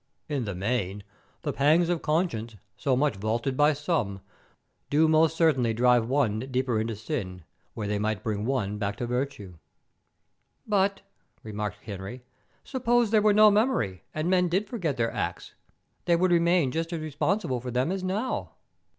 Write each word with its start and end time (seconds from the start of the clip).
In 0.27 0.45
the 0.45 0.55
main, 0.55 1.03
the 1.43 1.53
pangs 1.53 1.87
of 1.87 2.01
conscience, 2.01 2.55
so 2.75 2.95
much 2.95 3.17
vaunted 3.17 3.55
by 3.55 3.73
some, 3.73 4.21
do 4.89 5.07
most 5.07 5.37
certainly 5.37 5.75
drive 5.75 6.09
ten 6.09 6.39
deeper 6.51 6.79
into 6.81 6.95
sin 6.95 7.43
where 7.75 7.87
they 7.87 7.99
bring 8.15 8.43
one 8.47 8.79
back 8.79 8.95
to 8.95 9.05
virtue." 9.05 9.59
"But," 10.65 11.01
remarked 11.43 11.83
Henry, 11.83 12.23
"suppose 12.63 13.11
there 13.11 13.21
were 13.21 13.31
no 13.31 13.51
memory, 13.51 14.01
and 14.11 14.27
men 14.27 14.49
did 14.49 14.67
forget 14.67 14.97
their 14.97 15.11
acts, 15.13 15.53
they 16.05 16.15
would 16.15 16.31
remain 16.31 16.71
just 16.71 16.91
as 16.91 16.99
responsible 16.99 17.61
for 17.61 17.69
them 17.69 17.91
as 17.91 18.03
now." 18.03 18.53